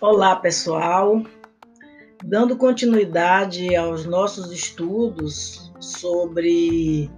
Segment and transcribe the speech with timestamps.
[0.00, 1.22] Olá, pessoal.
[2.24, 7.10] Dando continuidade aos nossos estudos sobre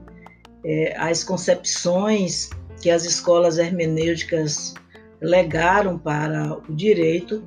[0.65, 4.75] é, as concepções que as escolas hermenêuticas
[5.21, 7.45] legaram para o direito,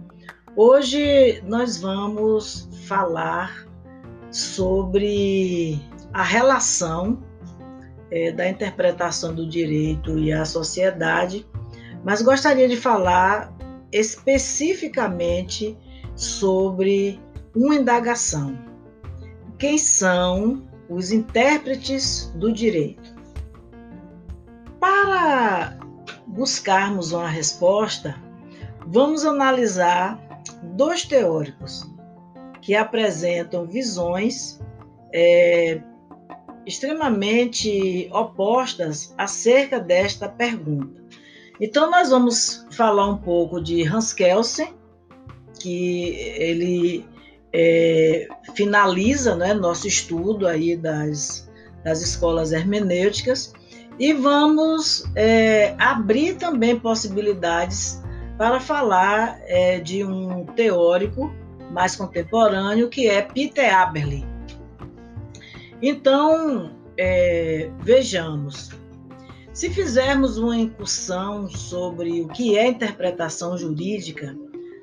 [0.55, 3.67] hoje nós vamos falar
[4.31, 5.77] sobre
[6.13, 7.21] a relação
[8.09, 11.45] é, da interpretação do direito e a sociedade,
[12.05, 13.53] mas gostaria de falar
[13.95, 15.77] especificamente
[16.15, 17.19] sobre
[17.55, 18.57] uma indagação.
[19.57, 23.15] Quem são os intérpretes do direito?
[24.81, 25.79] Para
[26.27, 28.21] buscarmos uma resposta,
[28.85, 30.19] vamos analisar
[30.75, 31.89] dois teóricos
[32.61, 34.59] que apresentam visões
[35.13, 35.81] é,
[36.65, 41.01] extremamente opostas acerca desta pergunta.
[41.59, 44.73] Então, nós vamos falar um pouco de Hans Kelsen,
[45.59, 47.05] que ele
[47.53, 51.49] é, finaliza né, nosso estudo aí das,
[51.83, 53.53] das escolas hermenêuticas
[53.97, 58.03] e vamos é, abrir também possibilidades
[58.37, 61.33] para falar é, de um teórico
[61.71, 64.25] mais contemporâneo que é Peter Aberle.
[65.81, 68.71] Então, é, vejamos,
[69.55, 74.37] se fizermos uma incursão sobre o que é interpretação jurídica,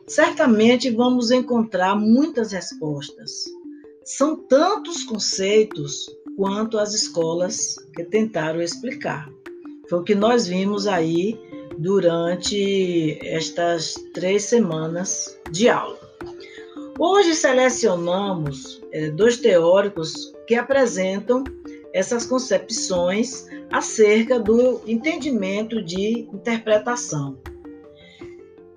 [0.06, 3.44] certamente vamos encontrar muitas respostas.
[4.02, 6.06] São tantos conceitos
[6.38, 9.28] quanto as escolas que tentaram explicar.
[9.90, 11.38] Foi o que nós vimos aí
[11.76, 16.00] durante estas três semanas de aula.
[16.98, 21.44] Hoje selecionamos é, dois teóricos que apresentam
[21.92, 27.38] essas concepções acerca do entendimento de interpretação.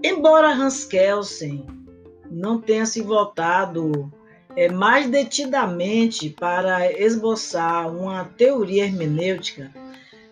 [0.02, 1.66] Embora Hans Kelsen
[2.32, 4.12] não tenha se voltado
[4.56, 9.70] é, mais detidamente para esboçar uma teoria hermenêutica,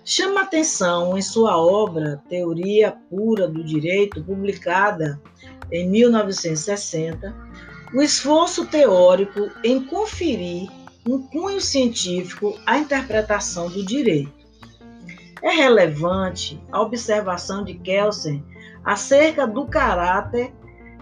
[0.06, 5.22] chama atenção em sua obra Teoria Pura do Direito, publicada
[5.72, 7.36] em 1960,
[7.94, 10.70] o esforço teórico em conferir
[11.08, 14.43] um cunho científico à interpretação do direito.
[15.44, 18.44] É relevante a observação de Kelsen
[18.84, 20.54] acerca do caráter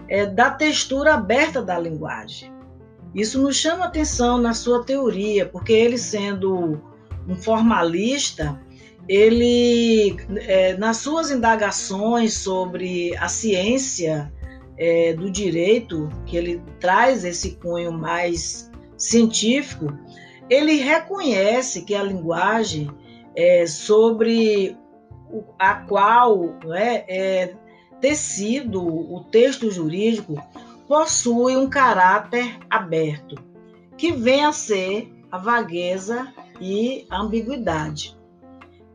[0.08, 2.52] é, da textura aberta da linguagem.
[3.14, 6.82] Isso nos chama atenção na sua teoria, porque ele, sendo
[7.28, 8.60] um formalista,
[9.08, 14.32] ele, é, nas suas indagações sobre a ciência
[14.76, 19.86] é, do direito, que ele traz esse cunho mais científico,
[20.48, 22.90] ele reconhece que a linguagem
[23.34, 24.76] é, sobre
[25.58, 27.54] a qual é, é
[28.00, 30.34] tecido o texto jurídico
[30.88, 33.36] possui um caráter aberto,
[33.96, 38.18] que vem a ser a vagueza e a ambiguidade.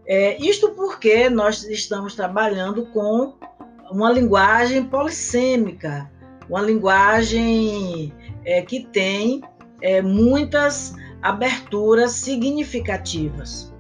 [0.05, 3.33] É, isto porque nós estamos trabalhando com
[3.89, 6.11] uma linguagem polissêmica,
[6.49, 8.13] uma linguagem
[8.45, 9.41] é, que tem
[9.81, 13.73] é, muitas aberturas significativas.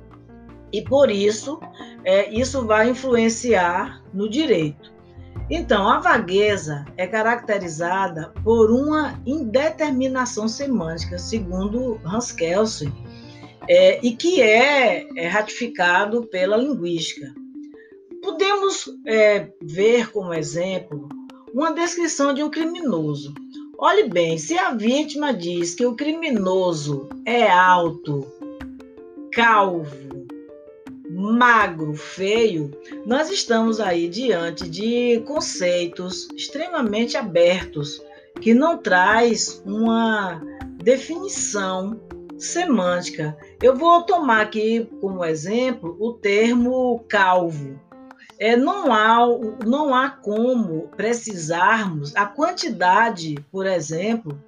[0.71, 1.59] E por isso,
[2.03, 4.97] é, isso vai influenciar no direito.
[5.49, 12.91] Então, a vagueza é caracterizada por uma indeterminação semântica, segundo Hans Kelsen,
[13.69, 17.33] é, e que é, é, ratificado pela linguística.
[18.21, 21.07] Podemos é, ver como exemplo
[21.53, 23.33] uma descrição de um criminoso.
[23.79, 28.27] Olhe bem, se a vítima diz que o criminoso é alto,
[29.31, 30.27] calvo,
[31.17, 32.69] magro, feio,
[33.03, 37.99] nós estamos aí diante de conceitos extremamente abertos
[38.39, 40.39] que não traz uma
[40.75, 41.99] definição
[42.37, 43.35] semântica.
[43.63, 47.79] Eu vou tomar aqui como exemplo o termo calvo
[48.39, 49.25] é, não, há,
[49.65, 54.39] não há como precisarmos a quantidade, por exemplo,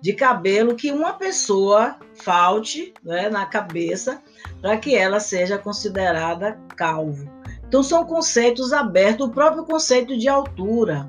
[0.00, 4.22] de cabelo que uma pessoa falte né, na cabeça
[4.60, 7.30] para que ela seja considerada calvo.
[7.66, 11.08] Então, são conceitos abertos, o próprio conceito de altura.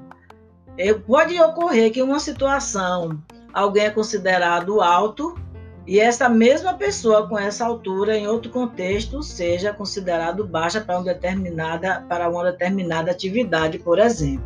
[0.78, 3.22] É, pode ocorrer que em uma situação
[3.54, 5.36] alguém é considerado alto
[5.88, 11.06] e essa mesma pessoa com essa altura, em outro contexto, seja considerado baixa para, uma
[11.06, 14.44] determinada, para uma determinada atividade, por exemplo.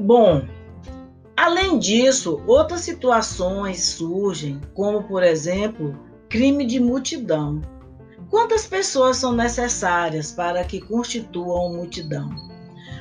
[0.00, 0.42] Bom,
[1.42, 5.98] além disso, outras situações surgem, como, por exemplo,
[6.28, 7.60] crime de multidão.
[8.30, 12.30] Quantas pessoas são necessárias para que constituam multidão?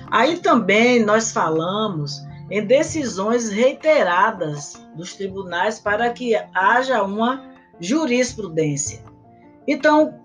[0.09, 7.45] Aí também nós falamos em decisões reiteradas dos tribunais para que haja uma
[7.79, 9.03] jurisprudência.
[9.67, 10.19] Então,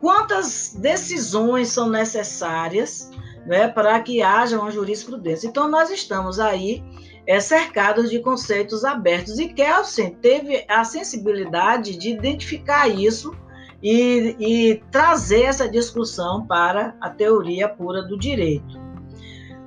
[0.00, 3.08] quantas decisões são necessárias
[3.46, 5.46] né, para que haja uma jurisprudência?
[5.46, 6.82] Então, nós estamos aí
[7.30, 13.32] é, cercados de conceitos abertos e Kelsen teve a sensibilidade de identificar isso
[13.80, 18.80] e, e trazer essa discussão para a teoria pura do direito.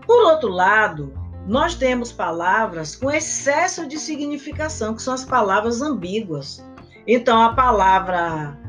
[0.05, 1.13] Por outro lado,
[1.47, 6.61] nós temos palavras com excesso de significação, que são as palavras ambíguas.
[7.07, 8.59] Então, a palavra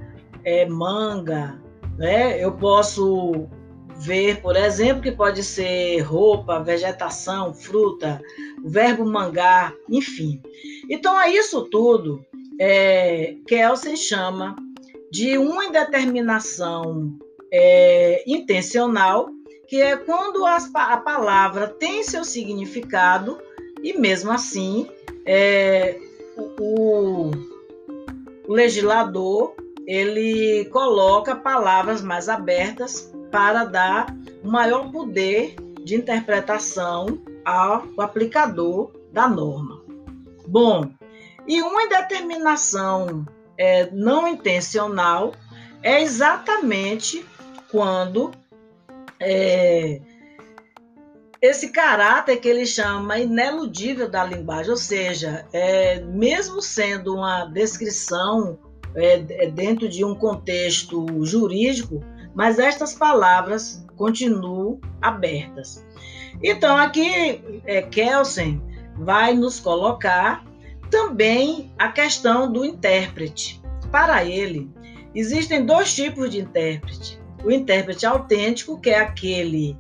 [0.45, 1.61] é, manga,
[1.99, 2.39] né?
[2.39, 3.49] eu posso
[3.97, 8.21] ver, por exemplo, que pode ser roupa, vegetação, fruta,
[8.65, 10.41] o verbo mangar, enfim.
[10.89, 12.25] Então, a isso tudo,
[12.59, 14.57] é, Kelsen chama
[15.13, 17.17] de uma indeterminação
[17.53, 19.29] é, intencional
[19.69, 23.39] que é quando as, a palavra tem seu significado
[23.83, 24.89] e mesmo assim
[25.27, 25.99] é,
[26.59, 27.31] o,
[28.49, 29.55] o legislador
[29.87, 34.07] ele coloca palavras mais abertas para dar
[34.43, 37.07] maior poder de interpretação
[37.45, 39.83] ao aplicador da norma.
[40.47, 40.91] Bom,
[41.47, 43.27] e uma indeterminação
[43.59, 45.33] é, não intencional
[45.83, 47.25] é exatamente
[47.71, 48.31] quando
[49.21, 50.01] é,
[51.41, 58.59] esse caráter que ele chama ineludível da linguagem, ou seja, é, mesmo sendo uma descrição
[58.95, 62.03] é, é, dentro de um contexto jurídico,
[62.35, 65.85] mas estas palavras continuam abertas.
[66.43, 68.63] Então, aqui é, Kelsen
[68.97, 70.45] vai nos colocar
[70.91, 73.63] também a questão do intérprete.
[73.91, 74.71] Para ele,
[75.15, 79.77] existem dois tipos de intérprete o intérprete autêntico, que é aquele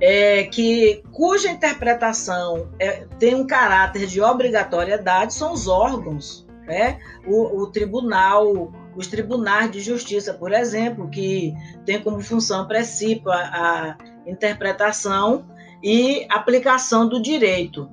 [0.00, 6.98] é, que cuja interpretação é, tem um caráter de obrigatoriedade, são os órgãos, né?
[7.26, 11.54] o, o tribunal, os tribunais de justiça, por exemplo, que
[11.86, 15.46] tem como função princípio a, a interpretação
[15.82, 17.88] e aplicação do direito.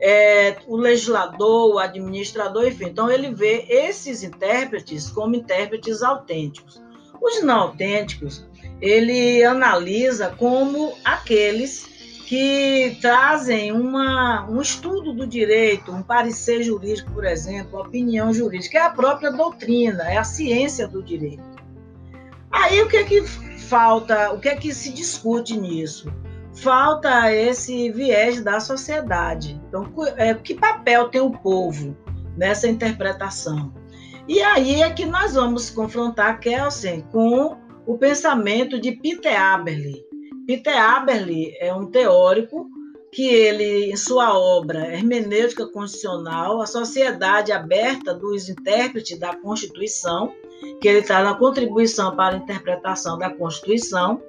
[0.00, 2.86] É, o legislador, o administrador, enfim.
[2.86, 6.80] Então, ele vê esses intérpretes como intérpretes autênticos.
[7.20, 8.46] Os não autênticos
[8.80, 11.86] ele analisa como aqueles
[12.26, 18.82] que trazem uma, um estudo do direito, um parecer jurídico, por exemplo, opinião jurídica, é
[18.82, 21.42] a própria doutrina, é a ciência do direito.
[22.50, 26.12] Aí o que é que falta, o que é que se discute nisso?
[26.60, 29.60] Falta esse viés da sociedade.
[29.68, 31.96] Então, é, que papel tem o povo
[32.36, 33.72] nessa interpretação?
[34.26, 37.56] E aí é que nós vamos confrontar Kelsen com
[37.86, 40.04] o pensamento de Peter Aberle.
[40.46, 42.68] Peter Aberle é um teórico
[43.12, 50.32] que ele, em sua obra Hermenêutica Constitucional, a Sociedade Aberta dos Intérpretes da Constituição,
[50.80, 54.20] que ele está na contribuição para a interpretação da Constituição,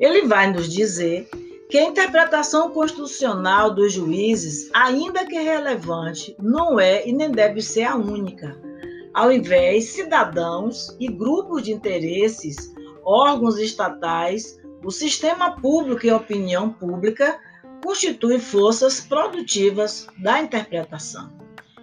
[0.00, 1.28] ele vai nos dizer
[1.68, 7.84] que a interpretação constitucional dos juízes, ainda que relevante, não é e nem deve ser
[7.84, 8.56] a única.
[9.12, 12.72] Ao invés, cidadãos e grupos de interesses
[13.04, 17.38] órgãos estatais, o sistema público e a opinião pública
[17.82, 21.30] constituem forças produtivas da interpretação.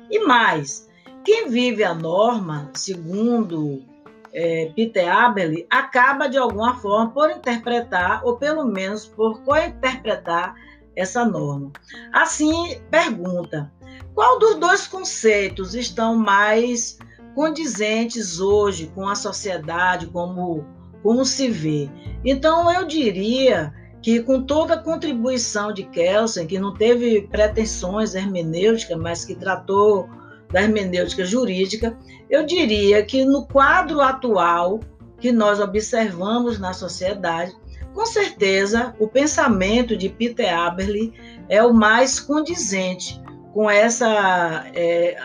[0.10, 0.90] E mais,
[1.24, 3.84] quem vive a norma, segundo
[4.34, 10.56] é, Peter Abel, acaba de alguma forma por interpretar, ou pelo menos por co-interpretar
[10.96, 11.72] essa norma.
[12.14, 13.72] Assim, pergunta:
[14.14, 16.98] qual dos dois conceitos estão mais
[17.36, 20.66] condizentes hoje com a sociedade, como
[21.02, 21.90] como se vê.
[22.24, 28.98] Então, eu diria que com toda a contribuição de Kelsen, que não teve pretensões hermenêuticas,
[28.98, 30.08] mas que tratou
[30.52, 31.98] da hermenêutica jurídica,
[32.30, 34.80] eu diria que no quadro atual
[35.20, 37.56] que nós observamos na sociedade,
[37.94, 41.14] com certeza o pensamento de Peter Aberle
[41.50, 43.22] é o mais condizente
[43.54, 45.18] com essa é,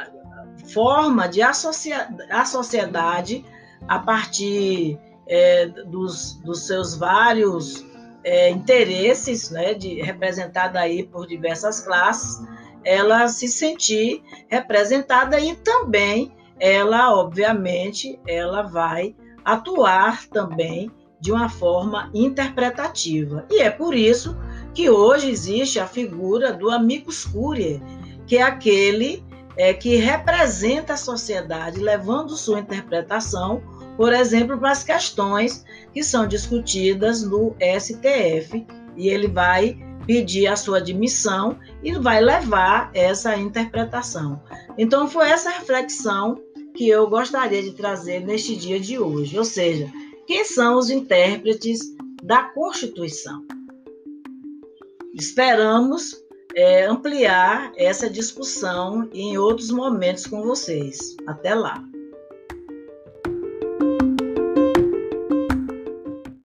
[0.73, 3.45] forma de associar a sociedade
[3.87, 7.85] a partir é, dos, dos seus vários
[8.25, 12.45] é, interesses, né, de, representada aí por diversas classes,
[12.87, 19.15] ela se sentir representada e também ela, obviamente, ela vai
[19.45, 20.91] atuar também
[21.21, 23.45] de uma forma interpretativa.
[23.51, 24.37] E é por isso
[24.73, 27.83] que hoje existe a figura do amicus curiae,
[28.27, 29.25] que é aquele
[29.57, 33.63] é, que representa a sociedade, levando sua interpretação
[33.97, 38.67] por exemplo, para as questões que são discutidas no STF,
[38.97, 44.41] e ele vai pedir a sua admissão e vai levar essa interpretação.
[44.79, 46.41] Então, foi essa reflexão
[46.75, 49.91] que eu gostaria de trazer neste dia de hoje, ou seja,
[50.27, 51.81] quem são os intérpretes
[52.23, 53.45] da Constituição?
[55.15, 56.15] Esperamos
[56.55, 61.17] é, ampliar essa discussão em outros momentos com vocês.
[61.27, 61.83] Até lá!